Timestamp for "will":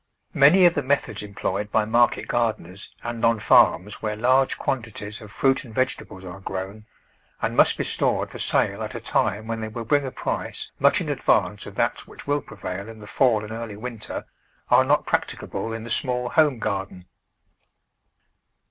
9.67-9.85, 12.25-12.41